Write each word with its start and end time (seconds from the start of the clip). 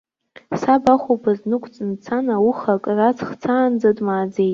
Саб 0.61 0.85
ахәылԥаз 0.93 1.37
днықәҵны 1.43 1.93
дцан, 1.97 2.25
ауха 2.35 2.73
акыр 2.75 2.99
аҵх 3.07 3.29
цаанӡа 3.41 3.89
дмааӡеит. 3.97 4.49